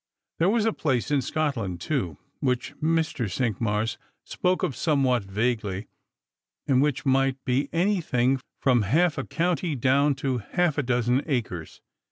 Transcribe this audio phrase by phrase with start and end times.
[0.39, 3.29] There was a place in Scotland too, which Mr.
[3.31, 5.85] Cinqmars spoke of somewhat vaguely,
[6.65, 11.81] and which might be anything, from half a county down to half a dozen acres.